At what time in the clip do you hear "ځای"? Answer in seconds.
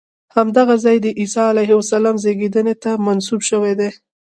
0.83-0.97